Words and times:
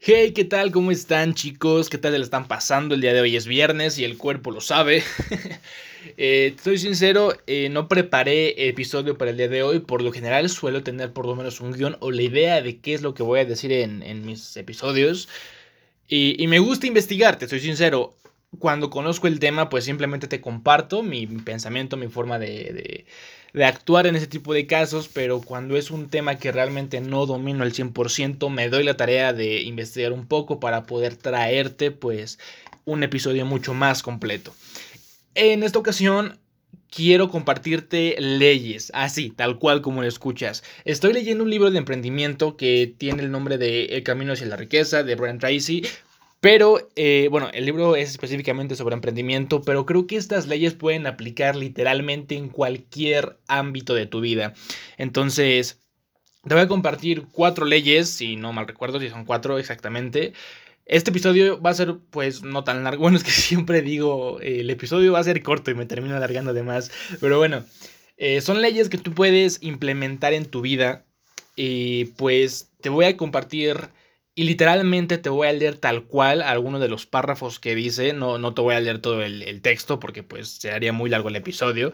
Hey, 0.00 0.32
¿qué 0.32 0.44
tal? 0.44 0.70
¿Cómo 0.70 0.92
están 0.92 1.34
chicos? 1.34 1.90
¿Qué 1.90 1.98
tal 1.98 2.12
le 2.12 2.20
están 2.20 2.46
pasando? 2.46 2.94
El 2.94 3.00
día 3.00 3.12
de 3.12 3.20
hoy 3.20 3.34
es 3.36 3.46
viernes 3.48 3.98
y 3.98 4.04
el 4.04 4.16
cuerpo 4.16 4.52
lo 4.52 4.60
sabe. 4.60 5.02
eh, 6.16 6.54
estoy 6.56 6.78
sincero, 6.78 7.32
eh, 7.48 7.68
no 7.68 7.88
preparé 7.88 8.68
episodio 8.68 9.18
para 9.18 9.32
el 9.32 9.36
día 9.36 9.48
de 9.48 9.64
hoy. 9.64 9.80
Por 9.80 10.02
lo 10.02 10.12
general 10.12 10.48
suelo 10.50 10.84
tener 10.84 11.12
por 11.12 11.26
lo 11.26 11.34
menos 11.34 11.60
un 11.60 11.72
guion 11.72 11.96
o 11.98 12.12
la 12.12 12.22
idea 12.22 12.62
de 12.62 12.78
qué 12.78 12.94
es 12.94 13.02
lo 13.02 13.12
que 13.12 13.24
voy 13.24 13.40
a 13.40 13.44
decir 13.44 13.72
en, 13.72 14.24
mis 14.24 14.56
episodios. 14.56 15.28
Y, 16.08 16.46
me 16.46 16.60
gusta 16.60 16.86
investigar, 16.86 17.36
te 17.36 17.48
soy 17.48 17.60
sincero. 17.60 18.14
Cuando 18.58 18.90
conozco 18.90 19.26
el 19.26 19.40
tema, 19.40 19.68
pues 19.68 19.84
simplemente 19.84 20.26
te 20.26 20.40
comparto 20.40 21.02
mi, 21.02 21.26
pensamiento, 21.26 21.96
mi 21.96 22.08
forma 22.08 22.38
de 22.38 23.06
de 23.52 23.64
actuar 23.64 24.06
en 24.06 24.16
ese 24.16 24.26
tipo 24.26 24.52
de 24.52 24.66
casos, 24.66 25.08
pero 25.08 25.40
cuando 25.40 25.76
es 25.76 25.90
un 25.90 26.08
tema 26.08 26.36
que 26.36 26.52
realmente 26.52 27.00
no 27.00 27.26
domino 27.26 27.64
al 27.64 27.72
100%, 27.72 28.50
me 28.50 28.68
doy 28.68 28.84
la 28.84 28.96
tarea 28.96 29.32
de 29.32 29.62
investigar 29.62 30.12
un 30.12 30.26
poco 30.26 30.60
para 30.60 30.84
poder 30.84 31.16
traerte 31.16 31.90
pues 31.90 32.38
un 32.84 33.02
episodio 33.02 33.46
mucho 33.46 33.74
más 33.74 34.02
completo. 34.02 34.54
En 35.34 35.62
esta 35.62 35.78
ocasión 35.78 36.38
quiero 36.90 37.30
compartirte 37.30 38.16
leyes, 38.18 38.90
así, 38.94 39.30
tal 39.30 39.58
cual 39.58 39.82
como 39.82 40.02
lo 40.02 40.08
escuchas. 40.08 40.62
Estoy 40.84 41.12
leyendo 41.12 41.44
un 41.44 41.50
libro 41.50 41.70
de 41.70 41.78
emprendimiento 41.78 42.56
que 42.56 42.92
tiene 42.98 43.22
el 43.22 43.30
nombre 43.30 43.58
de 43.58 43.86
El 43.86 44.02
Camino 44.02 44.32
hacia 44.32 44.46
la 44.46 44.56
Riqueza 44.56 45.02
de 45.02 45.14
Brian 45.14 45.38
Tracy. 45.38 45.84
Pero, 46.40 46.88
eh, 46.94 47.28
bueno, 47.30 47.50
el 47.52 47.64
libro 47.64 47.96
es 47.96 48.10
específicamente 48.10 48.76
sobre 48.76 48.94
emprendimiento, 48.94 49.62
pero 49.62 49.86
creo 49.86 50.06
que 50.06 50.16
estas 50.16 50.46
leyes 50.46 50.74
pueden 50.74 51.06
aplicar 51.06 51.56
literalmente 51.56 52.36
en 52.36 52.48
cualquier 52.48 53.38
ámbito 53.48 53.94
de 53.94 54.06
tu 54.06 54.20
vida. 54.20 54.54
Entonces, 54.98 55.80
te 56.46 56.54
voy 56.54 56.62
a 56.62 56.68
compartir 56.68 57.26
cuatro 57.32 57.66
leyes, 57.66 58.08
si 58.08 58.36
no 58.36 58.52
mal 58.52 58.68
recuerdo, 58.68 59.00
si 59.00 59.08
son 59.08 59.24
cuatro 59.24 59.58
exactamente. 59.58 60.32
Este 60.86 61.10
episodio 61.10 61.60
va 61.60 61.70
a 61.70 61.74
ser, 61.74 61.96
pues, 62.10 62.42
no 62.42 62.64
tan 62.64 62.84
largo. 62.84 63.02
Bueno, 63.02 63.16
es 63.18 63.24
que 63.24 63.30
siempre 63.32 63.82
digo, 63.82 64.40
el 64.40 64.70
episodio 64.70 65.12
va 65.12 65.18
a 65.20 65.24
ser 65.24 65.42
corto 65.42 65.70
y 65.72 65.74
me 65.74 65.86
termino 65.86 66.16
alargando 66.16 66.54
de 66.54 66.62
más. 66.62 66.90
Pero 67.20 67.38
bueno, 67.38 67.64
eh, 68.16 68.40
son 68.40 68.62
leyes 68.62 68.88
que 68.88 68.98
tú 68.98 69.12
puedes 69.12 69.62
implementar 69.62 70.32
en 70.34 70.46
tu 70.46 70.60
vida. 70.60 71.04
Y 71.56 72.06
pues 72.16 72.70
te 72.80 72.88
voy 72.90 73.06
a 73.06 73.16
compartir 73.16 73.90
y 74.38 74.44
literalmente 74.44 75.18
te 75.18 75.30
voy 75.30 75.48
a 75.48 75.52
leer 75.52 75.78
tal 75.78 76.04
cual 76.04 76.42
algunos 76.42 76.80
de 76.80 76.86
los 76.86 77.06
párrafos 77.06 77.58
que 77.58 77.74
dice. 77.74 78.12
No, 78.12 78.38
no 78.38 78.54
te 78.54 78.60
voy 78.60 78.76
a 78.76 78.80
leer 78.80 79.00
todo 79.00 79.20
el, 79.24 79.60
texto 79.62 79.98
porque 79.98 80.22
pues 80.22 80.46
se 80.48 80.70
haría 80.70 80.92
muy 80.92 81.10
largo 81.10 81.28
el 81.28 81.34
episodio. 81.34 81.92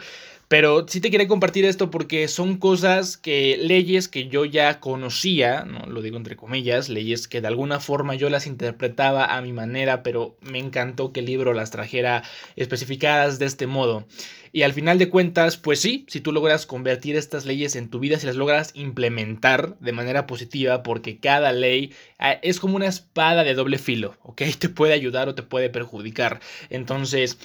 Pero 0.49 0.87
sí 0.87 1.01
te 1.01 1.11
quería 1.11 1.27
compartir 1.27 1.65
esto 1.65 1.91
porque 1.91 2.29
son 2.29 2.59
cosas 2.59 3.17
que, 3.17 3.57
leyes 3.61 4.09
que 4.09 4.29
yo 4.29 4.45
ya 4.45 4.79
conocía, 4.81 5.65
no 5.65 5.87
lo 5.87 6.03
digo 6.03 6.17
entre 6.17 6.37
comillas, 6.37 6.89
leyes 6.89 7.29
que 7.29 7.41
de 7.41 7.49
alguna 7.49 7.81
forma 7.81 8.15
yo 8.15 8.29
las 8.31 8.47
interpretaba 8.47 9.37
a 9.37 9.41
mi 9.41 9.53
manera, 9.53 10.03
pero 10.03 10.37
me 10.43 10.59
encantó 10.59 11.13
que 11.13 11.21
el 11.21 11.27
libro 11.27 11.55
las 11.55 11.71
trajera 11.71 12.23
especificadas 12.57 13.39
de 13.39 13.47
este 13.47 13.67
modo. 13.67 14.07
Y 14.53 14.63
al 14.63 14.73
final 14.73 14.99
de 14.99 15.09
cuentas, 15.09 15.57
pues 15.57 15.81
sí, 15.81 16.07
si 16.09 16.21
tú 16.21 16.31
logras 16.31 16.65
convertir 16.65 17.17
estas 17.17 17.45
leyes 17.45 17.75
en 17.75 17.91
tu 17.91 17.99
vida, 17.99 18.21
si 18.21 18.27
las 18.27 18.37
logras 18.37 18.71
implementar 18.75 19.77
de 19.81 19.91
manera 19.91 20.29
positiva, 20.29 20.85
porque 20.85 21.19
cada 21.19 21.51
ley 21.53 21.93
ah, 22.21 22.35
es 22.43 22.61
como 22.61 22.77
una 22.77 22.87
espada 22.87 23.43
de 23.43 23.55
doble 23.55 23.79
filo, 23.79 24.17
¿ok? 24.23 24.43
Te 24.61 24.69
puede 24.69 24.93
ayudar 24.93 25.29
o 25.29 25.35
te 25.35 25.43
puede 25.43 25.71
perjudicar. 25.71 26.41
Entonces, 26.71 27.39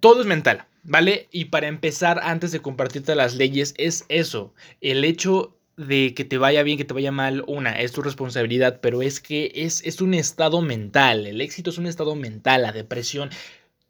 todo 0.00 0.20
es 0.20 0.26
mental. 0.26 0.67
¿Vale? 0.88 1.28
Y 1.30 1.46
para 1.46 1.68
empezar, 1.68 2.18
antes 2.22 2.50
de 2.50 2.62
compartirte 2.62 3.14
las 3.14 3.34
leyes, 3.34 3.74
es 3.76 4.06
eso, 4.08 4.54
el 4.80 5.04
hecho 5.04 5.54
de 5.76 6.14
que 6.14 6.24
te 6.24 6.38
vaya 6.38 6.62
bien, 6.62 6.78
que 6.78 6.86
te 6.86 6.94
vaya 6.94 7.12
mal, 7.12 7.44
una, 7.46 7.78
es 7.78 7.92
tu 7.92 8.00
responsabilidad, 8.00 8.80
pero 8.80 9.02
es 9.02 9.20
que 9.20 9.52
es, 9.54 9.84
es 9.84 10.00
un 10.00 10.14
estado 10.14 10.62
mental, 10.62 11.26
el 11.26 11.42
éxito 11.42 11.68
es 11.68 11.76
un 11.76 11.86
estado 11.86 12.14
mental, 12.14 12.62
la 12.62 12.72
depresión, 12.72 13.28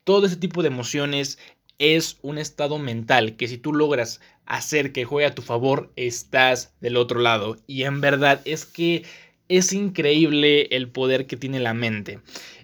todo 0.02 0.26
ese 0.26 0.34
tipo 0.34 0.62
de 0.62 0.68
emociones 0.68 1.38
es 1.78 2.18
un 2.20 2.36
estado 2.36 2.80
mental 2.80 3.36
que 3.36 3.46
si 3.46 3.58
tú 3.58 3.72
logras 3.72 4.20
hacer 4.44 4.90
que 4.90 5.04
juegue 5.04 5.28
a 5.28 5.36
tu 5.36 5.42
favor, 5.42 5.92
estás 5.94 6.74
del 6.80 6.96
otro 6.96 7.20
lado. 7.20 7.58
Y 7.68 7.84
en 7.84 8.00
verdad 8.00 8.40
es 8.44 8.64
que 8.64 9.04
es 9.48 9.72
increíble 9.72 10.62
el 10.72 10.88
poder 10.88 11.28
que 11.28 11.36
tiene 11.36 11.60
la 11.60 11.74
mente. 11.74 12.18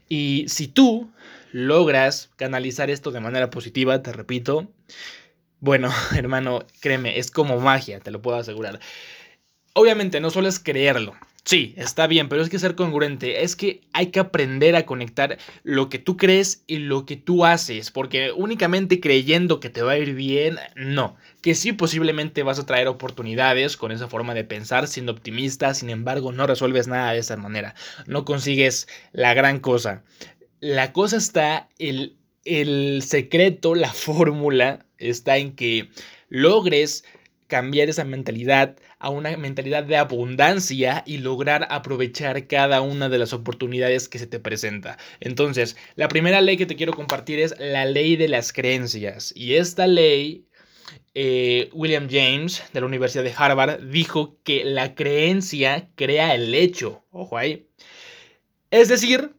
Y 0.08 0.47
si 0.48 0.66
tú 0.66 1.12
logras 1.54 2.31
canalizar 2.34 2.91
esto 2.91 3.12
de 3.12 3.20
manera 3.20 3.48
positiva, 3.48 4.03
te 4.03 4.12
repito, 4.12 4.72
bueno, 5.60 5.88
hermano, 6.16 6.66
créeme, 6.81 7.20
es 7.20 7.31
como 7.31 7.60
magia, 7.60 8.00
te 8.00 8.10
lo 8.10 8.20
puedo 8.20 8.37
asegurar. 8.37 8.81
Obviamente 9.72 10.20
no 10.20 10.31
solo 10.31 10.48
es 10.48 10.59
creerlo. 10.59 11.14
Sí, 11.44 11.75
está 11.76 12.06
bien, 12.06 12.31
pero 12.31 12.41
es 12.41 12.48
que 12.48 12.59
ser 12.59 12.75
congruente, 12.75 13.44
es 13.44 13.54
que 13.54 13.82
hay 13.93 14.06
que 14.06 14.19
aprender 14.19 14.75
a 14.76 14.87
conectar 14.87 15.37
lo 15.62 15.91
que 15.91 15.98
tú 15.98 16.16
crees 16.16 16.64
y 16.66 16.78
lo 16.78 17.04
que 17.04 17.16
tú 17.16 17.44
haces, 17.44 17.91
porque 17.91 18.32
únicamente 18.32 18.98
creyendo 18.98 19.60
que 19.60 19.69
te 19.69 19.82
va 19.82 19.93
a 19.93 19.98
ir 19.98 20.14
bien, 20.14 20.56
no, 20.75 21.16
que 21.43 21.54
sí 21.54 21.75
posiblemente 21.75 22.43
vas 22.43 22.59
a 22.59 22.64
traer 22.64 22.88
oportunidades 22.88 23.76
con 23.76 23.93
esa 23.93 24.09
forma 24.09 24.32
de 24.32 24.44
pensar, 24.44 24.88
siendo 24.88 25.12
optimista, 25.12 25.75
sin 25.75 25.91
embargo 25.91 26.32
no 26.32 26.47
resuelves 26.47 26.88
nada 26.88 27.12
de 27.12 27.19
esa 27.19 27.37
manera, 27.37 27.75
no 28.06 28.25
consigues 28.25 28.88
la 29.12 29.34
gran 29.34 29.60
cosa 29.60 30.03
la 30.64 30.94
cosa 30.94 31.19
está, 31.19 31.69
el, 31.78 32.16
el 32.47 33.02
secreto, 33.02 33.75
la 33.75 33.92
fórmula 33.92 34.86
está 34.97 35.36
en 35.36 35.54
que 35.54 35.91
logres 36.30 37.04
cambiar 37.48 37.91
esa 37.91 38.04
mentalidad 38.04 38.78
a 38.98 39.10
una 39.10 39.36
mentalidad 39.36 39.84
de 39.84 39.98
abundancia 39.98 41.02
y 41.04 41.19
lograr 41.19 41.66
aprovechar 41.69 42.47
cada 42.47 42.80
una 42.80 43.10
de 43.10 43.19
las 43.19 43.34
oportunidades 43.34 44.08
que 44.08 44.19
se 44.19 44.26
te 44.26 44.41
presenta. 44.41 44.97
Entonces, 45.20 45.76
la 45.97 46.08
primera 46.08 46.41
ley 46.41 46.56
que 46.56 46.64
te 46.64 46.76
quiero 46.76 46.94
compartir 46.94 47.41
es 47.41 47.54
la 47.58 47.84
ley 47.84 48.16
de 48.16 48.28
las 48.28 48.54
creencias. 48.54 49.34
Y 49.36 49.56
esta 49.56 49.86
ley, 49.86 50.46
eh, 51.12 51.69
William 51.75 52.08
James 52.10 52.62
de 52.72 52.81
la 52.81 52.86
Universidad 52.86 53.25
de 53.25 53.34
Harvard 53.36 53.82
dijo 53.91 54.38
que 54.42 54.64
la 54.64 54.94
creencia 54.94 55.91
crea 55.94 56.34
el 56.34 56.54
hecho. 56.54 57.04
Ojo 57.10 57.36
ahí. 57.36 57.69
Es 58.70 58.88
decir, 58.88 59.34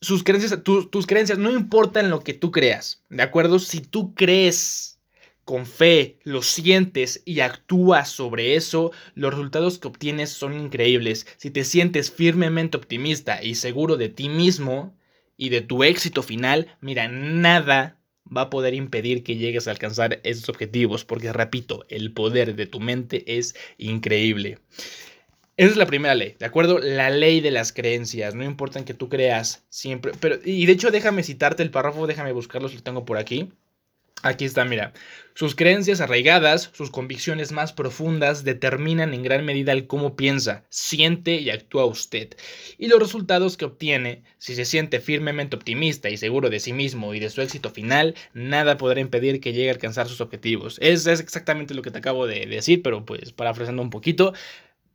sus 0.00 0.22
creencias, 0.22 0.62
tus 0.62 1.06
creencias, 1.06 1.38
no 1.38 1.50
importan 1.50 2.10
lo 2.10 2.20
que 2.20 2.34
tú 2.34 2.50
creas, 2.50 3.02
¿de 3.08 3.22
acuerdo? 3.22 3.58
Si 3.58 3.80
tú 3.80 4.14
crees 4.14 4.96
con 5.44 5.64
fe, 5.64 6.18
lo 6.24 6.42
sientes 6.42 7.22
y 7.24 7.40
actúas 7.40 8.10
sobre 8.10 8.56
eso, 8.56 8.90
los 9.14 9.32
resultados 9.32 9.78
que 9.78 9.88
obtienes 9.88 10.30
son 10.30 10.58
increíbles. 10.58 11.26
Si 11.36 11.50
te 11.50 11.64
sientes 11.64 12.10
firmemente 12.10 12.76
optimista 12.76 13.42
y 13.42 13.54
seguro 13.54 13.96
de 13.96 14.08
ti 14.08 14.28
mismo 14.28 14.98
y 15.36 15.50
de 15.50 15.60
tu 15.60 15.84
éxito 15.84 16.24
final, 16.24 16.76
mira, 16.80 17.06
nada 17.06 17.96
va 18.34 18.42
a 18.42 18.50
poder 18.50 18.74
impedir 18.74 19.22
que 19.22 19.36
llegues 19.36 19.68
a 19.68 19.70
alcanzar 19.70 20.20
esos 20.24 20.48
objetivos, 20.48 21.04
porque 21.04 21.32
repito, 21.32 21.86
el 21.88 22.12
poder 22.12 22.56
de 22.56 22.66
tu 22.66 22.80
mente 22.80 23.38
es 23.38 23.54
increíble. 23.78 24.58
Esa 25.56 25.70
es 25.70 25.76
la 25.76 25.86
primera 25.86 26.14
ley, 26.14 26.36
¿de 26.38 26.44
acuerdo? 26.44 26.78
La 26.78 27.08
ley 27.08 27.40
de 27.40 27.50
las 27.50 27.72
creencias, 27.72 28.34
no 28.34 28.44
importa 28.44 28.78
en 28.78 28.84
que 28.84 28.92
tú 28.92 29.08
creas 29.08 29.64
siempre, 29.70 30.12
pero 30.20 30.36
y 30.44 30.66
de 30.66 30.72
hecho 30.72 30.90
déjame 30.90 31.22
citarte 31.22 31.62
el 31.62 31.70
párrafo, 31.70 32.06
déjame 32.06 32.32
buscarlo 32.32 32.68
lo 32.68 32.82
tengo 32.82 33.06
por 33.06 33.16
aquí. 33.16 33.50
Aquí 34.22 34.44
está, 34.46 34.64
mira. 34.64 34.92
Sus 35.34 35.54
creencias 35.54 36.00
arraigadas, 36.00 36.70
sus 36.74 36.90
convicciones 36.90 37.52
más 37.52 37.72
profundas 37.74 38.44
determinan 38.44 39.12
en 39.12 39.22
gran 39.22 39.44
medida 39.44 39.72
el 39.72 39.86
cómo 39.86 40.16
piensa, 40.16 40.64
siente 40.70 41.34
y 41.36 41.50
actúa 41.50 41.84
usted. 41.84 42.34
Y 42.78 42.88
los 42.88 42.98
resultados 42.98 43.58
que 43.58 43.66
obtiene, 43.66 44.24
si 44.38 44.54
se 44.54 44.64
siente 44.64 45.00
firmemente 45.00 45.54
optimista 45.54 46.08
y 46.08 46.16
seguro 46.16 46.48
de 46.48 46.60
sí 46.60 46.72
mismo 46.72 47.12
y 47.14 47.20
de 47.20 47.28
su 47.28 47.42
éxito 47.42 47.70
final, 47.70 48.14
nada 48.32 48.78
podrá 48.78 49.00
impedir 49.00 49.40
que 49.40 49.52
llegue 49.52 49.68
a 49.68 49.72
alcanzar 49.72 50.08
sus 50.08 50.22
objetivos. 50.22 50.78
Eso 50.80 51.10
es 51.10 51.20
exactamente 51.20 51.74
lo 51.74 51.82
que 51.82 51.90
te 51.90 51.98
acabo 51.98 52.26
de 52.26 52.46
decir, 52.46 52.82
pero 52.82 53.04
pues 53.04 53.32
parafraseando 53.32 53.82
un 53.82 53.90
poquito, 53.90 54.32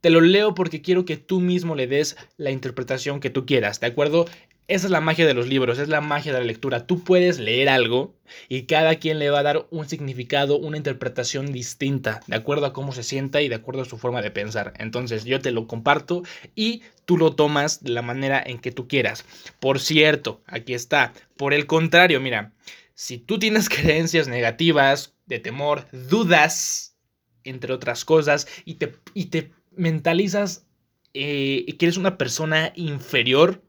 te 0.02 0.10
lo 0.10 0.20
leo 0.20 0.54
porque 0.54 0.82
quiero 0.82 1.04
que 1.04 1.16
tú 1.16 1.40
mismo 1.40 1.76
le 1.76 1.86
des 1.86 2.16
la 2.36 2.50
interpretación 2.50 3.20
que 3.20 3.30
tú 3.30 3.46
quieras, 3.46 3.80
¿de 3.80 3.86
acuerdo? 3.86 4.26
Esa 4.66 4.86
es 4.86 4.90
la 4.90 5.00
magia 5.00 5.26
de 5.26 5.34
los 5.34 5.48
libros, 5.48 5.78
es 5.78 5.88
la 5.88 6.00
magia 6.00 6.32
de 6.32 6.40
la 6.40 6.44
lectura. 6.44 6.86
Tú 6.86 7.04
puedes 7.04 7.38
leer 7.38 7.68
algo 7.68 8.14
y 8.48 8.62
cada 8.62 8.96
quien 8.96 9.18
le 9.18 9.30
va 9.30 9.40
a 9.40 9.44
dar 9.44 9.66
un 9.70 9.88
significado, 9.88 10.58
una 10.58 10.76
interpretación 10.76 11.52
distinta, 11.52 12.20
de 12.26 12.36
acuerdo 12.36 12.66
a 12.66 12.72
cómo 12.72 12.92
se 12.92 13.02
sienta 13.04 13.42
y 13.42 13.48
de 13.48 13.54
acuerdo 13.54 13.82
a 13.82 13.84
su 13.84 13.96
forma 13.96 14.22
de 14.22 14.30
pensar. 14.30 14.72
Entonces 14.78 15.24
yo 15.24 15.40
te 15.40 15.52
lo 15.52 15.66
comparto 15.66 16.22
y 16.56 16.82
tú 17.04 17.16
lo 17.16 17.34
tomas 17.34 17.84
de 17.84 17.90
la 17.90 18.02
manera 18.02 18.42
en 18.44 18.58
que 18.58 18.72
tú 18.72 18.88
quieras. 18.88 19.24
Por 19.60 19.78
cierto, 19.78 20.42
aquí 20.46 20.74
está. 20.74 21.12
Por 21.36 21.54
el 21.54 21.66
contrario, 21.66 22.20
mira, 22.20 22.52
si 22.94 23.18
tú 23.18 23.38
tienes 23.38 23.68
creencias 23.68 24.26
negativas, 24.26 25.14
de 25.26 25.38
temor, 25.38 25.86
dudas, 25.92 26.96
entre 27.44 27.72
otras 27.72 28.04
cosas, 28.04 28.48
y 28.64 28.74
te, 28.74 28.94
y 29.14 29.26
te 29.26 29.52
mentalizas 29.76 30.66
eh, 31.14 31.76
que 31.78 31.86
eres 31.86 31.96
una 31.96 32.18
persona 32.18 32.72
inferior, 32.74 33.62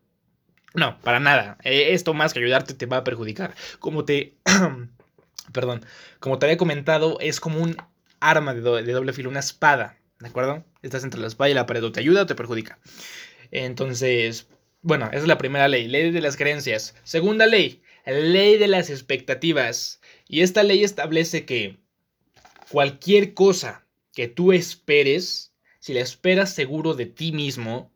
no, 0.74 1.00
para 1.02 1.20
nada. 1.20 1.58
Eh, 1.64 1.94
esto 1.94 2.14
más 2.14 2.34
que 2.34 2.40
ayudarte 2.40 2.74
te 2.74 2.86
va 2.86 2.98
a 2.98 3.04
perjudicar. 3.04 3.54
Como 3.80 4.06
te... 4.06 4.38
perdón. 5.52 5.86
Como 6.20 6.40
te 6.40 6.46
había 6.46 6.58
comentado, 6.58 7.20
es 7.20 7.40
como 7.40 7.60
un 7.60 7.78
arma 8.20 8.54
de, 8.54 8.62
doble 8.62 9.14
filo, 9.14 9.30
una 9.30 9.40
espada. 9.40 9.98
¿De 10.20 10.30
acuerdo? 10.30 10.64
Estás 10.82 11.04
entre 11.04 11.20
la 11.20 11.28
espada 11.28 11.50
y 11.50 11.54
la 11.54 11.66
pared. 11.66 11.84
O 11.84 11.92
te 11.92 12.00
ayuda 12.00 12.24
o 12.24 12.26
te 12.26 12.36
perjudica. 12.36 12.80
Entonces, 13.52 14.48
bueno, 14.82 15.08
esa 15.08 15.20
es 15.20 15.28
la 15.28 15.38
primera 15.38 15.68
ley, 15.68 15.88
ley 15.88 16.12
de 16.12 16.22
las 16.22 16.38
creencias. 16.38 16.96
Segunda 17.04 17.46
ley, 17.46 17.84
ley 18.06 18.58
de 18.58 18.68
las 18.68 18.90
expectativas. 18.90 20.02
Y 20.28 20.42
esta 20.42 20.64
ley 20.64 20.84
establece 20.84 21.46
que 21.46 21.78
cualquier 22.70 23.34
cosa 23.34 23.86
que 24.14 24.28
tú 24.28 24.54
esperes, 24.54 25.53
si 25.84 25.94
la 25.94 26.00
esperas 26.00 26.54
seguro 26.54 26.94
de 26.94 27.08
ti 27.08 27.34
mismo, 27.34 27.92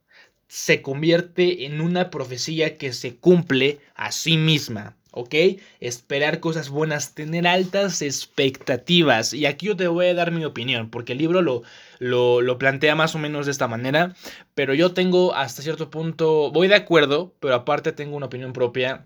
se 0.50 0.82
convierte 0.82 1.66
en 1.66 1.80
una 1.80 2.10
profecía 2.10 2.78
que 2.78 2.92
se 2.92 3.16
cumple 3.16 3.80
a 3.96 4.12
sí 4.12 4.36
misma. 4.36 4.98
¿ok? 5.12 5.34
Esperar 5.80 6.42
cosas 6.42 6.68
buenas, 6.68 7.16
tener 7.16 7.48
altas 7.48 8.02
expectativas. 8.02 9.34
Y 9.34 9.46
aquí 9.46 9.68
yo 9.68 9.78
te 9.78 9.88
voy 9.88 10.08
a 10.08 10.14
dar 10.14 10.32
mi 10.32 10.44
opinión, 10.44 10.90
porque 10.90 11.14
el 11.14 11.20
libro 11.20 11.42
lo, 11.42 11.64
lo, 12.00 12.42
lo, 12.42 12.58
plantea 12.58 12.94
más 12.96 13.16
o 13.16 13.20
menos 13.20 13.46
de 13.46 13.54
esta 13.54 13.70
manera, 13.70 14.14
pero 14.54 14.74
yo 14.74 14.94
tengo 14.94 15.34
hasta 15.34 15.62
cierto 15.62 15.90
punto, 15.90 16.52
voy 16.52 16.68
de 16.68 16.76
acuerdo, 16.76 17.36
pero 17.40 17.56
aparte 17.56 17.94
tengo 17.94 18.18
una 18.18 18.26
opinión 18.26 18.52
propia 18.52 19.06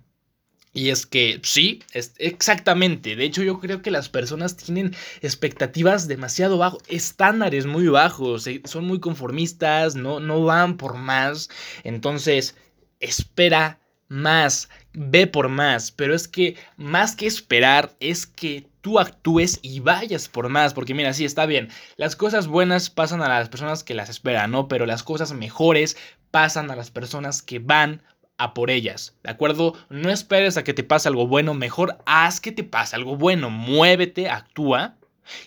y 0.74 0.90
es 0.90 1.06
que 1.06 1.40
sí, 1.44 1.84
es 1.94 2.14
exactamente. 2.18 3.16
De 3.16 3.26
hecho, 3.26 3.44
yo 3.44 3.60
creo 3.60 3.82
que 3.82 3.92
las 3.92 4.08
personas 4.08 4.56
tienen 4.56 4.96
expectativas 5.22 6.08
demasiado 6.08 6.58
bajos, 6.58 6.82
estándares 6.88 7.66
muy 7.66 7.88
bajos, 7.88 8.48
eh, 8.48 8.62
son 8.66 8.86
muy 8.86 9.00
conformistas, 9.00 9.96
no, 9.96 10.20
no 10.22 10.44
van 10.44 10.78
por 10.78 10.96
más. 10.96 11.50
Entonces, 11.84 12.56
espera 13.02 13.80
más, 14.08 14.70
ve 14.94 15.28
por 15.28 15.50
más. 15.50 15.92
Pero 15.92 16.16
es 16.16 16.28
que 16.30 16.56
más 16.78 17.16
que 17.18 17.28
esperar, 17.28 17.96
es 18.00 18.26
que 18.26 18.68
tú 18.80 19.00
actúes 19.00 19.60
y 19.62 19.82
vayas 19.82 20.30
por 20.30 20.48
más. 20.48 20.74
Porque 20.74 20.94
mira, 20.94 21.14
sí, 21.14 21.26
está 21.26 21.46
bien. 21.46 21.68
Las 21.98 22.16
cosas 22.16 22.48
buenas 22.48 22.90
pasan 22.90 23.22
a 23.22 23.28
las 23.28 23.50
personas 23.50 23.84
que 23.84 23.94
las 23.94 24.10
esperan, 24.10 24.52
¿no? 24.52 24.70
Pero 24.70 24.86
las 24.86 25.04
cosas 25.04 25.34
mejores 25.34 25.98
pasan 26.32 26.72
a 26.72 26.78
las 26.78 26.92
personas 26.92 27.42
que 27.42 27.60
van 27.60 28.04
a 28.44 28.54
por 28.54 28.70
ellas, 28.70 29.16
¿de 29.24 29.32
acuerdo? 29.32 29.76
No 29.90 30.10
esperes 30.10 30.58
a 30.58 30.64
que 30.64 30.74
te 30.74 30.84
pase 30.84 31.08
algo 31.08 31.28
bueno, 31.28 31.54
mejor 31.54 31.98
haz 32.06 32.40
que 32.42 32.52
te 32.52 32.64
pase 32.64 32.96
algo 32.96 33.16
bueno, 33.16 33.50
muévete, 33.50 34.30
actúa 34.30 34.96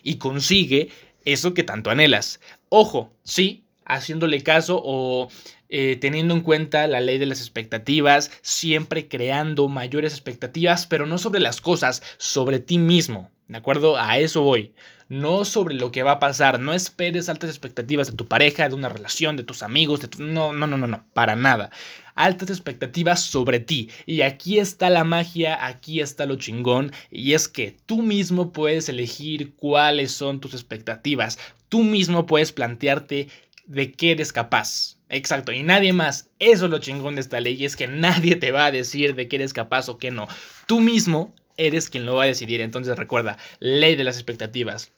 y 0.02 0.16
consigue 0.16 0.90
eso 1.24 1.54
que 1.54 1.64
tanto 1.64 1.90
anhelas. 1.90 2.40
Ojo, 2.68 3.12
sí, 3.22 3.64
haciéndole 3.84 4.42
caso 4.42 4.80
o 4.84 5.28
eh, 5.68 5.96
teniendo 6.00 6.34
en 6.34 6.42
cuenta 6.42 6.86
la 6.86 7.00
ley 7.00 7.18
de 7.18 7.26
las 7.26 7.40
expectativas, 7.40 8.30
siempre 8.42 9.08
creando 9.08 9.68
mayores 9.68 10.12
expectativas, 10.12 10.86
pero 10.86 11.06
no 11.06 11.18
sobre 11.18 11.40
las 11.40 11.60
cosas, 11.60 12.02
sobre 12.18 12.60
ti 12.60 12.78
mismo. 12.78 13.30
¿De 13.48 13.58
acuerdo? 13.58 13.96
A 13.98 14.18
eso 14.18 14.42
voy. 14.42 14.72
No 15.08 15.44
sobre 15.44 15.74
lo 15.74 15.92
que 15.92 16.02
va 16.02 16.12
a 16.12 16.18
pasar. 16.18 16.60
No 16.60 16.72
esperes 16.72 17.28
altas 17.28 17.50
expectativas 17.50 18.10
de 18.10 18.16
tu 18.16 18.26
pareja, 18.26 18.68
de 18.68 18.74
una 18.74 18.88
relación, 18.88 19.36
de 19.36 19.42
tus 19.42 19.62
amigos. 19.62 20.00
De 20.00 20.08
No, 20.18 20.52
no, 20.52 20.66
no, 20.66 20.78
no, 20.78 20.86
no. 20.86 21.04
Para 21.12 21.36
nada. 21.36 21.70
Altas 22.14 22.50
expectativas 22.50 23.22
sobre 23.22 23.60
ti. 23.60 23.90
Y 24.06 24.22
aquí 24.22 24.58
está 24.58 24.90
la 24.90 25.04
magia, 25.04 25.66
aquí 25.66 26.00
está 26.00 26.26
lo 26.26 26.36
chingón. 26.36 26.92
Y 27.10 27.32
es 27.32 27.48
que 27.48 27.76
tú 27.86 28.02
mismo 28.02 28.52
puedes 28.52 28.88
elegir 28.88 29.54
cuáles 29.54 30.12
son 30.12 30.40
tus 30.40 30.54
expectativas. 30.54 31.38
Tú 31.68 31.82
mismo 31.82 32.26
puedes 32.26 32.52
plantearte 32.52 33.28
de 33.66 33.92
qué 33.92 34.12
eres 34.12 34.32
capaz. 34.32 34.96
Exacto, 35.08 35.52
y 35.52 35.62
nadie 35.62 35.92
más. 35.92 36.30
Eso 36.38 36.64
es 36.64 36.70
lo 36.70 36.78
chingón 36.78 37.14
de 37.14 37.20
esta 37.20 37.40
ley, 37.40 37.64
es 37.64 37.76
que 37.76 37.86
nadie 37.86 38.36
te 38.36 38.50
va 38.50 38.66
a 38.66 38.72
decir 38.72 39.14
de 39.14 39.28
qué 39.28 39.36
eres 39.36 39.52
capaz 39.52 39.88
o 39.88 39.98
qué 39.98 40.10
no. 40.10 40.26
Tú 40.66 40.80
mismo 40.80 41.34
eres 41.56 41.88
quien 41.88 42.06
lo 42.06 42.16
va 42.16 42.24
a 42.24 42.26
decidir. 42.26 42.60
Entonces 42.60 42.96
recuerda, 42.96 43.38
ley 43.60 43.96
de 43.96 44.04
las 44.04 44.16
expectativas. 44.16 44.92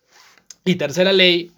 Y 0.64 0.76
tercera 0.76 1.12
ley, 1.12 1.52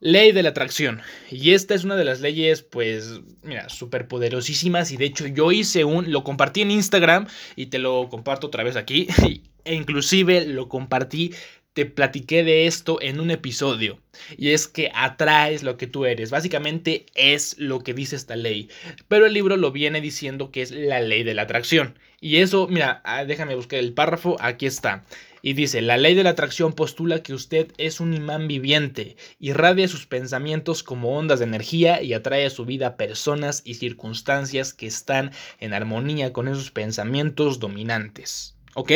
ley 0.00 0.32
de 0.32 0.42
la 0.42 0.50
atracción. 0.50 1.00
Y 1.30 1.52
esta 1.52 1.74
es 1.74 1.84
una 1.84 1.96
de 1.96 2.04
las 2.04 2.20
leyes, 2.20 2.62
pues, 2.62 3.20
mira, 3.42 3.68
súper 3.68 4.08
poderosísimas. 4.08 4.90
Y 4.90 4.96
de 4.96 5.04
hecho 5.06 5.26
yo 5.26 5.52
hice 5.52 5.84
un, 5.84 6.10
lo 6.10 6.24
compartí 6.24 6.62
en 6.62 6.70
Instagram 6.70 7.26
y 7.54 7.66
te 7.66 7.78
lo 7.78 8.08
comparto 8.08 8.48
otra 8.48 8.64
vez 8.64 8.76
aquí. 8.76 9.06
E 9.62 9.74
inclusive 9.74 10.46
lo 10.46 10.70
compartí 10.70 11.34
te 11.72 11.86
platiqué 11.86 12.42
de 12.42 12.66
esto 12.66 13.00
en 13.00 13.20
un 13.20 13.30
episodio. 13.30 14.00
Y 14.36 14.50
es 14.50 14.66
que 14.66 14.90
atraes 14.94 15.62
lo 15.62 15.76
que 15.76 15.86
tú 15.86 16.04
eres. 16.04 16.30
Básicamente 16.30 17.06
es 17.14 17.56
lo 17.58 17.80
que 17.80 17.94
dice 17.94 18.16
esta 18.16 18.36
ley. 18.36 18.68
Pero 19.08 19.26
el 19.26 19.34
libro 19.34 19.56
lo 19.56 19.70
viene 19.70 20.00
diciendo 20.00 20.50
que 20.50 20.62
es 20.62 20.72
la 20.72 21.00
ley 21.00 21.22
de 21.22 21.34
la 21.34 21.42
atracción. 21.42 21.98
Y 22.20 22.36
eso, 22.36 22.66
mira, 22.68 23.00
ah, 23.04 23.24
déjame 23.24 23.54
buscar 23.54 23.78
el 23.78 23.94
párrafo. 23.94 24.36
Aquí 24.40 24.66
está. 24.66 25.04
Y 25.42 25.54
dice, 25.54 25.80
la 25.80 25.96
ley 25.96 26.14
de 26.14 26.24
la 26.24 26.30
atracción 26.30 26.74
postula 26.74 27.22
que 27.22 27.32
usted 27.32 27.72
es 27.78 28.00
un 28.00 28.12
imán 28.12 28.46
viviente, 28.46 29.16
irradia 29.38 29.88
sus 29.88 30.06
pensamientos 30.06 30.82
como 30.82 31.16
ondas 31.16 31.38
de 31.38 31.46
energía 31.46 32.02
y 32.02 32.12
atrae 32.12 32.44
a 32.44 32.50
su 32.50 32.66
vida 32.66 32.98
personas 32.98 33.62
y 33.64 33.74
circunstancias 33.74 34.74
que 34.74 34.86
están 34.86 35.30
en 35.58 35.72
armonía 35.72 36.34
con 36.34 36.46
esos 36.46 36.70
pensamientos 36.70 37.58
dominantes. 37.58 38.56
¿Ok? 38.74 38.92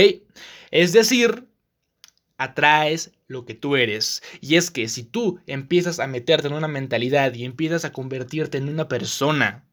Es 0.70 0.92
decir, 0.92 1.44
atraes 2.38 3.12
lo 3.26 3.44
que 3.44 3.54
tú 3.54 3.76
eres. 3.76 4.22
Y 4.40 4.56
es 4.56 4.70
que 4.70 4.88
si 4.88 5.04
tú 5.04 5.40
empiezas 5.46 6.00
a 6.00 6.06
meterte 6.06 6.48
en 6.48 6.54
una 6.54 6.68
mentalidad 6.68 7.34
y 7.34 7.44
empiezas 7.44 7.84
a 7.84 7.92
convertirte 7.92 8.58
en 8.58 8.68
una 8.68 8.88
persona 8.88 9.64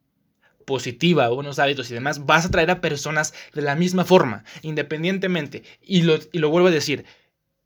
positiva, 0.65 1.29
buenos 1.29 1.59
hábitos 1.59 1.89
y 1.91 1.93
demás, 1.93 2.25
vas 2.25 2.45
a 2.45 2.47
atraer 2.47 2.71
a 2.71 2.81
personas 2.81 3.33
de 3.53 3.61
la 3.61 3.75
misma 3.75 4.05
forma, 4.05 4.43
independientemente. 4.61 5.63
Y 5.81 6.03
lo, 6.03 6.17
y 6.31 6.39
lo 6.39 6.49
vuelvo 6.49 6.69
a 6.69 6.71
decir, 6.71 7.05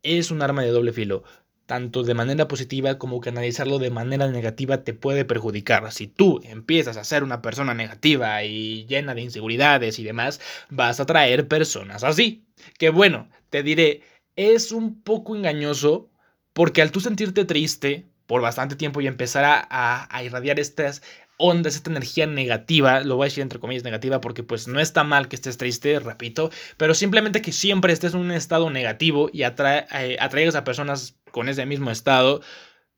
es 0.03 0.31
un 0.31 0.41
arma 0.41 0.63
de 0.63 0.69
doble 0.69 0.93
filo. 0.93 1.23
Tanto 1.65 2.03
de 2.03 2.13
manera 2.13 2.47
positiva 2.47 2.99
como 2.99 3.19
que 3.21 3.29
analizarlo 3.29 3.79
de 3.79 3.89
manera 3.89 4.27
negativa 4.27 4.83
te 4.83 4.93
puede 4.93 5.25
perjudicar. 5.25 5.91
Si 5.91 6.05
tú 6.05 6.39
empiezas 6.43 6.95
a 6.95 7.03
ser 7.03 7.23
una 7.23 7.41
persona 7.41 7.73
negativa 7.73 8.43
y 8.43 8.85
llena 8.85 9.15
de 9.15 9.21
inseguridades 9.21 9.97
y 9.97 10.03
demás, 10.03 10.39
vas 10.69 10.99
a 10.99 11.03
atraer 11.03 11.47
personas 11.47 12.03
así. 12.03 12.45
Que 12.77 12.89
bueno, 12.89 13.29
te 13.49 13.63
diré, 13.63 14.03
es 14.35 14.71
un 14.71 15.01
poco 15.01 15.35
engañoso 15.35 16.09
porque 16.53 16.81
al 16.81 16.91
tú 16.91 17.01
sentirte 17.01 17.45
triste 17.45 18.07
por 18.27 18.41
bastante 18.41 18.75
tiempo 18.75 19.01
y 19.01 19.07
empezar 19.07 19.67
a, 19.69 20.23
irradiar 20.23 20.59
estas 20.59 21.01
ondas, 21.37 21.75
esta 21.75 21.91
energía 21.91 22.25
negativa, 22.27 23.01
lo 23.01 23.17
voy 23.17 23.25
a 23.25 23.27
decir 23.29 23.41
entre 23.41 23.59
comillas 23.59 23.83
negativa 23.83 24.21
porque 24.21 24.41
pues 24.41 24.67
no 24.67 24.79
está 24.79 25.03
mal 25.03 25.27
que 25.27 25.35
estés 25.35 25.57
triste, 25.57 25.99
repito, 25.99 26.49
pero 26.77 26.93
simplemente 26.93 27.41
que 27.41 27.51
siempre 27.51 27.93
estés 27.93 28.13
en 28.13 28.21
un 28.21 28.31
estado 28.31 28.69
negativo 28.69 29.29
y 29.31 29.43
eh, 29.43 30.17
atraigas 30.19 30.55
a 30.55 30.63
personas 30.63 31.17
con 31.31 31.49
ese 31.49 31.65
mismo 31.65 31.91
estado, 31.91 32.41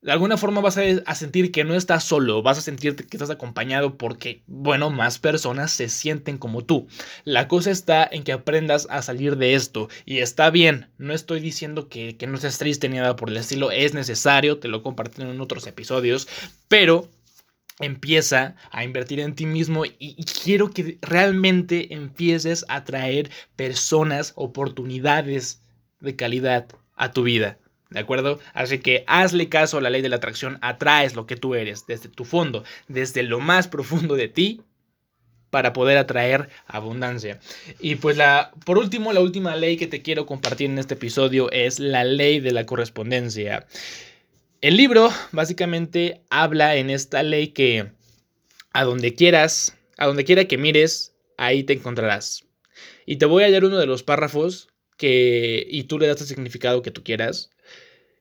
de 0.00 0.12
alguna 0.12 0.36
forma 0.36 0.60
vas 0.60 0.78
a, 0.78 1.14
sentir 1.16 1.50
que 1.50 1.64
no 1.64 1.74
estás 1.74 2.04
solo, 2.04 2.40
vas 2.40 2.58
a 2.58 2.62
sentir 2.62 2.94
que 2.94 3.16
estás 3.16 3.30
acompañado 3.30 3.98
porque, 3.98 4.42
bueno, 4.46 4.90
más 4.90 5.18
personas 5.18 5.72
se 5.72 5.88
sienten 5.88 6.38
como 6.38 6.64
tú. 6.64 6.86
La 7.24 7.48
cosa 7.48 7.72
está 7.72 8.08
en 8.10 8.22
que 8.22 8.32
aprendas 8.32 8.86
a 8.90 9.02
salir 9.02 9.36
de 9.36 9.54
esto 9.54 9.88
y 10.04 10.18
está 10.18 10.50
bien, 10.50 10.88
no 10.98 11.12
estoy 11.12 11.40
diciendo 11.40 11.88
que, 11.88 12.16
no 12.28 12.36
seas 12.36 12.58
triste 12.58 12.88
ni 12.88 12.98
nada 12.98 13.16
por 13.16 13.28
el 13.28 13.38
estilo, 13.38 13.72
es 13.72 13.92
necesario, 13.92 14.58
te 14.58 14.68
lo 14.68 14.82
compartí 14.84 15.22
en 15.22 15.40
otros 15.40 15.66
episodios, 15.66 16.28
pero 16.68 17.08
empieza 17.80 18.54
a 18.70 18.84
invertir 18.84 19.18
en 19.18 19.34
ti 19.34 19.46
mismo 19.46 19.84
y, 19.84 20.24
quiero 20.44 20.70
que 20.70 20.98
realmente 21.02 21.92
empieces 21.92 22.64
a 22.68 22.84
traer 22.84 23.30
personas, 23.56 24.32
oportunidades 24.36 25.60
de 25.98 26.14
calidad 26.14 26.68
a 26.94 27.10
tu 27.10 27.24
vida. 27.24 27.58
¿De 27.90 28.00
acuerdo? 28.00 28.38
Así 28.52 28.78
que 28.80 29.04
hazle 29.06 29.48
caso 29.48 29.78
a 29.78 29.80
la 29.80 29.90
ley 29.90 30.02
de 30.02 30.10
la 30.10 30.16
atracción, 30.16 30.58
atraes 30.60 31.16
lo 31.16 31.26
que 31.26 31.36
tú 31.36 31.54
eres 31.54 31.86
desde 31.86 32.10
tu 32.10 32.24
fondo, 32.24 32.64
desde 32.86 33.22
lo 33.22 33.40
más 33.40 33.66
profundo 33.68 34.14
de 34.14 34.28
ti 34.28 34.60
para 35.50 35.72
poder 35.72 35.96
atraer 35.96 36.50
abundancia. 36.66 37.40
Y 37.80 37.94
pues 37.94 38.18
la 38.18 38.52
por 38.66 38.76
último, 38.76 39.12
la 39.14 39.20
última 39.20 39.56
ley 39.56 39.78
que 39.78 39.86
te 39.86 40.02
quiero 40.02 40.26
compartir 40.26 40.68
en 40.68 40.78
este 40.78 40.94
episodio 40.94 41.50
es 41.50 41.78
la 41.78 42.04
ley 42.04 42.40
de 42.40 42.52
la 42.52 42.66
correspondencia. 42.66 43.66
El 44.60 44.76
libro 44.76 45.10
básicamente 45.32 46.20
habla 46.28 46.76
en 46.76 46.90
esta 46.90 47.22
ley 47.22 47.48
que 47.48 47.90
a 48.72 48.84
donde 48.84 49.14
quieras, 49.14 49.76
a 49.96 50.06
donde 50.06 50.24
quiera 50.24 50.44
que 50.44 50.58
mires, 50.58 51.14
ahí 51.38 51.64
te 51.64 51.72
encontrarás. 51.72 52.44
Y 53.06 53.16
te 53.16 53.24
voy 53.24 53.44
a 53.44 53.48
leer 53.48 53.64
uno 53.64 53.78
de 53.78 53.86
los 53.86 54.02
párrafos 54.02 54.68
que 54.98 55.66
y 55.70 55.84
tú 55.84 55.98
le 55.98 56.08
das 56.08 56.20
el 56.20 56.26
significado 56.26 56.82
que 56.82 56.90
tú 56.90 57.02
quieras 57.02 57.50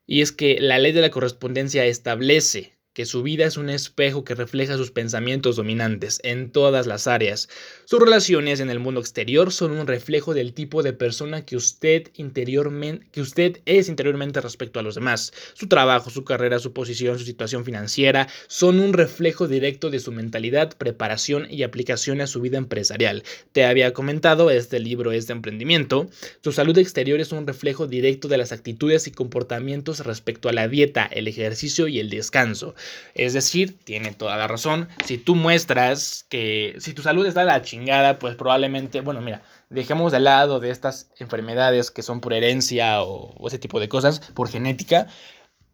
y 0.07 0.21
es 0.21 0.31
que 0.31 0.57
la 0.59 0.79
ley 0.79 0.93
de 0.93 1.01
la 1.01 1.11
correspondencia 1.11 1.85
establece 1.85 2.76
que 2.97 3.05
su 3.05 3.21
vida 3.21 3.45
es 3.45 3.57
un 3.57 3.69
espejo 3.69 4.23
que 4.23 4.33
refleja 4.33 4.75
sus 4.75 4.89
pensamientos 4.89 5.55
dominantes 5.55 6.19
en 6.23 6.49
todas 6.49 6.87
las 6.87 7.05
áreas. 7.05 7.47
Sus 7.85 7.99
relaciones 7.99 8.59
en 8.59 8.71
el 8.71 8.79
mundo 8.79 8.99
exterior 9.01 9.53
son 9.53 9.73
un 9.73 9.85
reflejo 9.85 10.33
del 10.33 10.51
tipo 10.51 10.81
de 10.81 10.93
persona 10.93 11.45
que 11.45 11.55
usted, 11.55 12.07
interiormente, 12.15 13.05
que 13.11 13.21
usted 13.21 13.59
es 13.67 13.87
interiormente 13.87 14.41
respecto 14.41 14.79
a 14.79 14.81
los 14.81 14.95
demás. 14.95 15.31
Su 15.53 15.67
trabajo, 15.67 16.09
su 16.09 16.23
carrera, 16.23 16.57
su 16.57 16.73
posición, 16.73 17.19
su 17.19 17.25
situación 17.25 17.65
financiera 17.65 18.27
son 18.47 18.79
un 18.79 18.93
reflejo 18.93 19.47
directo 19.47 19.91
de 19.91 19.99
su 19.99 20.11
mentalidad, 20.11 20.75
preparación 20.75 21.45
y 21.51 21.61
aplicación 21.61 22.19
a 22.19 22.25
su 22.25 22.41
vida 22.41 22.57
empresarial. 22.57 23.21
Te 23.51 23.65
había 23.65 23.93
comentado, 23.93 24.49
este 24.49 24.79
libro 24.79 25.11
es 25.11 25.27
de 25.27 25.33
emprendimiento. 25.33 26.09
Su 26.43 26.51
salud 26.51 26.75
exterior 26.79 27.19
es 27.19 27.31
un 27.31 27.45
reflejo 27.45 27.85
directo 27.85 28.27
de 28.27 28.39
las 28.39 28.51
actitudes 28.51 29.05
y 29.05 29.11
comportamientos 29.11 29.99
respecto 29.99 30.49
a 30.49 30.53
la 30.53 30.67
dieta, 30.67 31.05
el 31.05 31.27
ejercicio 31.27 31.87
y 31.87 31.99
el 31.99 32.09
descanso. 32.09 32.73
Es 33.13 33.33
decir, 33.33 33.77
tiene 33.83 34.13
toda 34.13 34.37
la 34.37 34.47
razón. 34.47 34.87
Si 35.05 35.17
tú 35.17 35.35
muestras 35.35 36.25
que 36.29 36.75
si 36.79 36.93
tu 36.93 37.01
salud 37.01 37.25
está 37.25 37.41
de 37.41 37.47
la 37.47 37.61
chingada, 37.61 38.19
pues 38.19 38.35
probablemente, 38.35 39.01
bueno, 39.01 39.21
mira, 39.21 39.41
dejemos 39.69 40.11
de 40.11 40.19
lado 40.19 40.59
de 40.59 40.69
estas 40.69 41.09
enfermedades 41.19 41.91
que 41.91 42.03
son 42.03 42.21
por 42.21 42.33
herencia 42.33 43.01
o, 43.03 43.47
ese 43.47 43.59
tipo 43.59 43.79
de 43.79 43.89
cosas, 43.89 44.19
por 44.33 44.49
genética. 44.49 45.07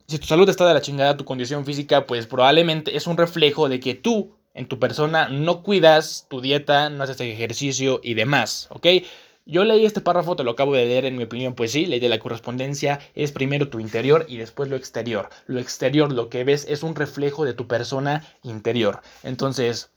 Si 0.08 0.20
tu 0.20 0.28
salud 0.28 0.50
está 0.50 0.68
de 0.68 0.74
la 0.74 0.82
chingada, 0.82 1.18
tu 1.18 1.26
condición 1.26 1.66
física, 1.66 2.06
pues 2.06 2.28
probablemente 2.28 2.96
es 2.96 3.08
un 3.08 3.18
reflejo 3.18 3.70
de 3.70 3.80
que 3.80 3.96
tú 3.96 4.36
en 4.54 4.68
tu 4.68 4.80
persona 4.80 5.30
no 5.30 5.64
cuidas 5.64 6.28
tu 6.30 6.42
dieta, 6.42 6.90
no 6.90 7.04
haces 7.04 7.20
ejercicio 7.22 8.00
y 8.04 8.14
demás, 8.14 8.68
¿ok? 8.70 8.88
Yo 9.46 9.66
leí 9.66 9.86
este 9.86 10.00
párrafo, 10.00 10.38
te 10.38 10.44
lo 10.44 10.52
acabo 10.52 10.74
de 10.74 10.86
leer 10.86 11.06
en 11.06 11.18
mi 11.18 11.24
opinión, 11.24 11.54
pues 11.54 11.72
sí, 11.72 11.86
ley 11.86 12.00
de 12.00 12.08
la 12.08 12.20
correspondencia 12.20 13.00
es 13.14 13.34
primero 13.34 13.68
tu 13.68 13.80
interior 13.80 14.26
y 14.30 14.38
después 14.38 14.70
lo 14.70 14.78
exterior. 14.78 15.30
Lo 15.48 15.60
exterior, 15.60 16.12
lo 16.12 16.30
que 16.30 16.46
ves, 16.46 16.66
es 16.70 16.82
un 16.82 16.96
reflejo 16.96 17.44
de 17.44 17.54
tu 17.54 17.68
persona 17.68 18.26
interior. 18.42 19.02
Entonces, 19.22 19.92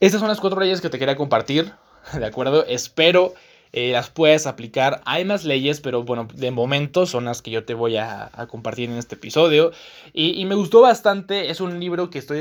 estas 0.00 0.20
son 0.20 0.28
las 0.28 0.40
cuatro 0.40 0.58
leyes 0.60 0.80
que 0.80 0.90
te 0.90 0.98
quería 0.98 1.16
compartir, 1.16 1.72
¿de 2.12 2.26
acuerdo? 2.26 2.66
Espero 2.66 3.34
eh, 3.76 3.90
las 3.90 4.08
puedes 4.08 4.46
aplicar. 4.46 5.00
Hay 5.04 5.24
más 5.24 5.44
leyes, 5.44 5.80
pero 5.80 6.04
bueno, 6.04 6.28
de 6.32 6.52
momento 6.52 7.06
son 7.06 7.24
las 7.24 7.42
que 7.42 7.50
yo 7.50 7.64
te 7.64 7.74
voy 7.74 7.96
a, 7.96 8.30
compartir 8.48 8.88
en 8.88 8.98
este 8.98 9.16
episodio. 9.16 9.72
Y, 10.12 10.44
me 10.44 10.54
gustó 10.54 10.80
bastante, 10.80 11.50
es 11.50 11.60
un 11.60 11.80
libro 11.80 12.08
que 12.08 12.20
estoy 12.20 12.38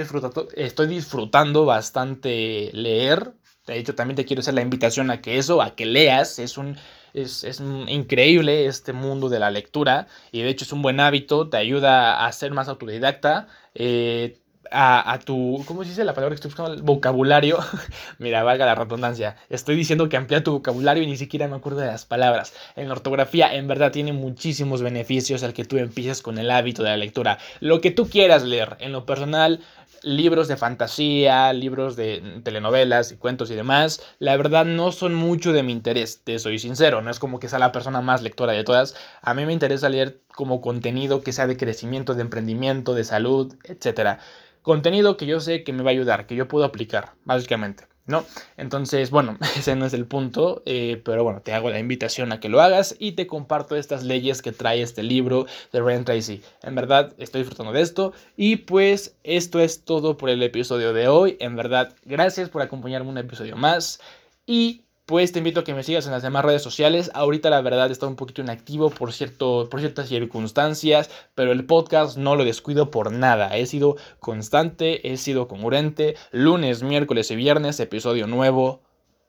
estoy 0.56 0.88
disfrutando 0.88 1.66
bastante 1.66 2.70
leer. 2.74 3.34
De 3.68 3.78
hecho, 3.78 3.96
también 3.96 4.16
te 4.16 4.26
quiero 4.26 4.42
hacer 4.42 4.54
la 4.54 4.62
invitación 4.62 5.10
a 5.12 5.22
que 5.22 5.38
eso, 5.38 5.62
a 5.62 5.76
que 5.76 5.86
leas, 5.86 6.40
es 6.40 6.58
un... 6.58 6.78
Es, 7.14 7.44
es, 7.44 7.60
increíble 7.60 8.66
este 8.66 8.92
mundo 8.92 9.30
de 9.30 9.38
la 9.38 9.52
lectura 9.52 10.08
y 10.32 10.42
de 10.42 10.50
hecho 10.50 10.66
es 10.66 10.74
un 10.74 10.82
buen 10.82 11.00
hábito, 11.00 11.48
te 11.48 11.58
ayuda 11.58 12.26
a 12.26 12.32
ser 12.32 12.54
más 12.54 12.70
autodidacta, 12.70 13.48
eh, 13.76 14.40
a, 14.74 15.20
tu, 15.24 15.64
¿cómo 15.66 15.84
se 15.84 15.90
dice 15.90 16.04
la 16.04 16.14
palabra 16.14 16.32
que 16.32 16.36
estoy 16.36 16.50
buscando? 16.50 16.84
Vocabulario. 16.84 17.60
Mira, 18.20 18.44
valga 18.44 18.66
la 18.66 18.76
redundancia. 18.76 19.36
Estoy 19.50 19.76
diciendo 19.76 20.10
que 20.10 20.18
amplía 20.18 20.44
tu 20.44 20.52
vocabulario 20.52 21.04
y 21.04 21.08
ni 21.08 21.18
siquiera 21.18 21.48
me 21.48 21.56
acuerdo 21.56 21.80
de 21.80 21.88
las 21.88 22.06
palabras. 22.06 22.54
En 22.76 22.88
la 22.88 22.94
ortografía, 22.94 23.54
en 23.54 23.68
verdad, 23.68 23.92
tiene 23.92 24.14
muchísimos 24.14 24.82
beneficios 24.82 25.44
al 25.44 25.54
que 25.54 25.66
tú 25.66 25.78
empieces 25.78 26.22
con 26.22 26.38
el 26.38 26.50
hábito 26.50 26.84
de 26.84 26.90
la 26.90 26.98
lectura. 26.98 27.38
Lo 27.60 27.82
que 27.82 27.92
tú 27.92 28.10
quieras 28.10 28.44
leer. 28.44 28.78
En 28.80 28.92
lo 28.92 29.06
personal, 29.06 29.60
libros 30.02 30.48
de 30.48 30.58
fantasía, 30.58 31.54
libros 31.54 31.96
de 31.96 32.42
telenovelas 32.44 33.12
y 33.12 33.18
cuentos 33.18 33.52
y 33.52 33.56
demás, 33.56 34.02
la 34.20 34.36
verdad 34.38 34.66
no 34.66 34.92
son 34.92 35.14
mucho 35.14 35.54
de 35.54 35.64
mi 35.64 35.72
interés, 35.72 36.22
te 36.24 36.40
soy 36.40 36.60
sincero, 36.60 37.02
no 37.02 37.12
es 37.12 37.20
como 37.20 37.40
que 37.40 37.50
sea 37.50 37.60
la 37.60 37.72
persona 37.72 38.02
más 38.02 38.22
lectora 38.22 38.54
de 38.54 38.64
todas, 38.64 38.96
a 39.22 39.34
mí 39.34 39.46
me 39.46 39.54
interesa 39.54 39.90
leer 39.90 40.22
como 40.36 40.62
contenido 40.62 41.22
que 41.22 41.34
sea 41.34 41.48
de 41.48 41.58
crecimiento, 41.58 42.16
de 42.16 42.22
emprendimiento, 42.22 42.94
de 42.94 43.04
salud, 43.04 43.56
etcétera 43.64 44.20
contenido 44.64 45.18
que 45.18 45.28
yo 45.28 45.40
sé 45.40 45.64
que 45.64 45.74
me 45.74 45.84
va 45.84 45.92
a 45.92 45.94
ayudar, 45.94 46.26
que 46.26 46.36
yo 46.36 46.48
puedo 46.48 46.66
aplicar, 46.66 47.14
básicamente. 47.26 47.93
¿No? 48.06 48.26
Entonces, 48.58 49.12
bueno, 49.12 49.38
ese 49.58 49.76
no 49.76 49.86
es 49.86 49.94
el 49.94 50.06
punto, 50.06 50.62
eh, 50.66 51.02
pero 51.06 51.24
bueno, 51.24 51.42
te 51.42 51.54
hago 51.54 51.70
la 51.70 51.80
invitación 51.80 52.32
a 52.34 52.40
que 52.40 52.50
lo 52.50 52.62
hagas 52.62 52.96
y 53.00 53.14
te 53.14 53.28
comparto 53.28 53.78
estas 53.78 54.04
leyes 54.04 54.42
que 54.42 54.52
trae 54.52 54.82
este 54.82 55.04
libro 55.04 55.46
de 55.72 55.80
Ryan 55.80 56.04
Tracy. 56.04 56.42
En 56.64 56.76
verdad, 56.76 57.14
estoy 57.18 57.42
disfrutando 57.42 57.72
de 57.72 57.82
esto 57.82 58.14
y 58.36 58.58
pues 58.58 59.16
esto 59.24 59.60
es 59.60 59.86
todo 59.86 60.18
por 60.18 60.30
el 60.30 60.44
episodio 60.44 60.94
de 60.94 61.08
hoy. 61.08 61.38
En 61.40 61.56
verdad, 61.56 61.96
gracias 62.04 62.50
por 62.50 62.62
acompañarme 62.62 63.10
un 63.10 63.18
episodio 63.18 63.56
más 63.56 64.02
y 64.46 64.84
pues 65.06 65.32
te 65.32 65.40
invito 65.40 65.60
a 65.60 65.64
que 65.64 65.74
me 65.74 65.84
sigas 65.84 66.06
en 66.06 66.14
las 66.14 66.24
demás 66.24 66.46
redes 66.46 66.62
sociales. 66.62 67.12
Ahorita 67.14 67.50
la 67.50 67.62
verdad 67.62 67.92
está 67.92 68.08
un 68.08 68.16
poquito 68.16 68.42
inactivo 68.42 68.90
por, 68.90 69.12
cierto, 69.12 69.68
por 69.70 69.82
ciertas 69.82 70.08
circunstancias, 70.08 71.10
pero 71.36 71.52
el 71.52 71.66
podcast 71.66 72.18
no 72.18 72.36
lo 72.36 72.46
descuido 72.46 72.90
por 72.90 73.12
nada. 73.12 73.58
He 73.58 73.66
sido 73.66 73.98
constante, 74.20 75.12
he 75.12 75.18
sido 75.18 75.48
congruente. 75.48 76.16
Lunes, 76.32 76.84
miércoles 76.84 77.30
y 77.32 77.36
viernes, 77.36 77.80
episodio 77.80 78.28
nuevo, 78.28 78.82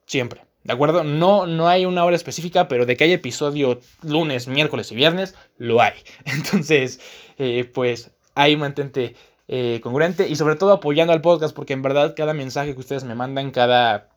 siempre. 0.06 0.44
¿De 0.62 0.72
acuerdo? 0.72 1.04
No, 1.04 1.46
no 1.46 1.68
hay 1.68 1.84
una 1.84 2.04
hora 2.04 2.16
específica, 2.16 2.68
pero 2.68 2.86
de 2.86 2.96
que 2.96 3.04
hay 3.04 3.12
episodio 3.12 3.80
lunes, 4.02 4.48
miércoles 4.48 4.92
y 4.92 4.94
viernes, 4.94 5.34
lo 5.58 5.82
hay. 5.82 5.94
Entonces, 6.24 7.00
eh, 7.36 7.64
pues 7.64 8.12
ahí 8.34 8.56
mantente 8.56 9.16
eh, 9.48 9.80
congruente 9.82 10.28
y 10.28 10.36
sobre 10.36 10.56
todo 10.56 10.72
apoyando 10.72 11.12
al 11.12 11.20
podcast, 11.20 11.54
porque 11.54 11.74
en 11.74 11.82
verdad 11.82 12.14
cada 12.16 12.32
mensaje 12.32 12.74
que 12.74 12.80
ustedes 12.80 13.04
me 13.04 13.14
mandan, 13.14 13.50
cada 13.50 14.13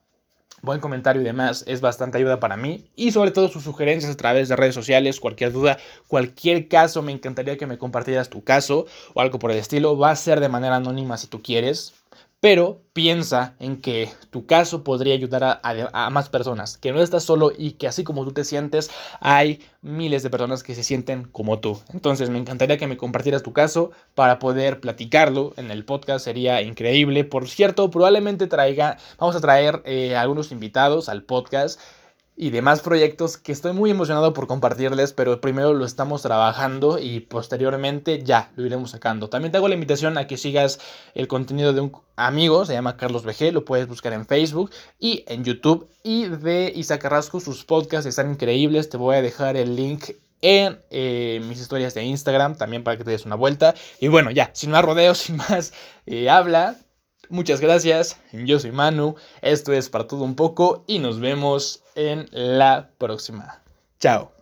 buen 0.62 0.80
comentario 0.80 1.22
y 1.22 1.24
demás 1.24 1.64
es 1.66 1.80
bastante 1.80 2.18
ayuda 2.18 2.40
para 2.40 2.56
mí. 2.56 2.84
Y 2.96 3.12
sobre 3.12 3.30
todo 3.30 3.48
sus 3.48 3.64
sugerencias 3.64 4.12
a 4.12 4.16
través 4.16 4.48
de 4.48 4.56
redes 4.56 4.74
sociales, 4.74 5.20
cualquier 5.20 5.52
duda, 5.52 5.78
cualquier 6.06 6.68
caso, 6.68 7.02
me 7.02 7.12
encantaría 7.12 7.56
que 7.56 7.66
me 7.66 7.78
compartieras 7.78 8.28
tu 8.28 8.42
caso 8.42 8.86
o 9.14 9.20
algo 9.20 9.38
por 9.38 9.50
el 9.50 9.58
estilo, 9.58 9.96
va 9.98 10.10
a 10.10 10.16
ser 10.16 10.40
de 10.40 10.48
manera 10.48 10.76
anónima 10.76 11.16
si 11.16 11.26
tú 11.26 11.42
quieres, 11.42 11.94
pero 12.40 12.82
piensa 12.92 13.54
en 13.58 13.80
que 13.80 14.10
tu 14.30 14.46
caso 14.46 14.84
podría 14.84 15.14
ayudar 15.14 15.60
a, 15.62 16.10
más 16.10 16.28
personas, 16.28 16.78
que 16.78 16.92
no 16.92 17.00
estás 17.00 17.24
solo 17.24 17.52
y 17.56 17.72
que 17.72 17.88
así 17.88 18.04
como 18.04 18.24
tú 18.24 18.32
te 18.32 18.44
sientes, 18.44 18.90
hay 19.20 19.60
miles 19.82 20.22
de 20.22 20.30
personas 20.30 20.62
que 20.62 20.74
se 20.74 20.84
sienten 20.84 21.24
como 21.24 21.58
tú. 21.58 21.80
Entonces 21.92 22.30
me 22.30 22.38
encantaría 22.38 22.78
que 22.78 22.86
me 22.86 22.96
compartieras 22.96 23.42
tu 23.42 23.52
caso 23.52 23.90
para 24.14 24.38
poder 24.38 24.80
platicarlo 24.80 25.52
en 25.56 25.70
el 25.70 25.84
podcast, 25.84 26.24
sería 26.24 26.62
increíble. 26.62 27.24
Por 27.24 27.48
cierto, 27.48 27.90
probablemente 27.90 28.46
traiga, 28.46 28.98
vamos 29.18 29.36
a 29.36 29.40
traer 29.40 29.82
eh, 29.84 30.16
algunos 30.16 30.52
invitados 30.52 31.08
al 31.08 31.24
podcast 31.24 31.80
y 32.40 32.50
demás 32.50 32.82
proyectos 32.82 33.36
que 33.36 33.50
estoy 33.50 33.72
muy 33.72 33.90
emocionado 33.90 34.32
por 34.32 34.46
compartirles, 34.46 35.12
pero 35.12 35.40
primero 35.40 35.74
lo 35.74 35.84
estamos 35.84 36.22
trabajando 36.22 37.00
y 37.00 37.18
posteriormente 37.18 38.22
ya 38.22 38.52
lo 38.54 38.64
iremos 38.64 38.92
sacando. 38.92 39.28
También 39.28 39.50
te 39.50 39.58
hago 39.58 39.66
la 39.66 39.74
invitación 39.74 40.16
a 40.16 40.28
que 40.28 40.36
sigas 40.36 40.78
el 41.14 41.26
contenido 41.26 41.72
de 41.72 41.80
un 41.80 41.92
amigo, 42.14 42.64
se 42.64 42.74
llama 42.74 42.96
Carlos 42.96 43.24
BG, 43.24 43.52
lo 43.52 43.64
puedes 43.64 43.88
buscar 43.88 44.12
en 44.12 44.24
Facebook 44.24 44.70
y 45.00 45.24
en 45.26 45.42
YouTube. 45.42 45.88
Y 46.04 46.26
de 46.26 46.72
Isa 46.76 47.00
Carrasco, 47.00 47.40
sus 47.40 47.64
podcasts 47.64 48.06
están 48.06 48.30
increíbles, 48.30 48.88
te 48.88 48.98
voy 48.98 49.16
a 49.16 49.22
dejar 49.22 49.56
el 49.56 49.74
link 49.74 50.10
en 50.40 50.78
eh, 50.90 51.40
mis 51.48 51.60
historias 51.60 51.94
de 51.94 52.04
Instagram 52.04 52.56
también 52.56 52.84
para 52.84 52.96
que 52.96 53.02
te 53.02 53.10
des 53.10 53.26
una 53.26 53.34
vuelta. 53.34 53.74
Y 53.98 54.06
bueno, 54.06 54.30
ya, 54.30 54.50
sin 54.52 54.70
más 54.70 54.84
rodeos, 54.84 55.18
sin 55.26 55.38
más 55.38 55.72
eh, 56.06 56.30
habla, 56.30 56.76
Muchas 57.30 57.60
gracias, 57.60 58.16
yo 58.32 58.58
soy 58.58 58.72
Manu, 58.72 59.16
esto 59.42 59.72
es 59.72 59.88
para 59.90 60.06
todo 60.06 60.24
un 60.24 60.34
poco 60.34 60.84
y 60.86 60.98
nos 60.98 61.20
vemos 61.20 61.82
en 61.94 62.26
la 62.32 62.90
próxima. 62.98 63.62
Chao. 64.00 64.37